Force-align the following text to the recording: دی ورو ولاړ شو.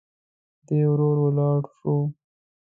دی 0.65 0.77
ورو 0.89 1.09
ولاړ 1.21 1.61
شو. 1.77 1.95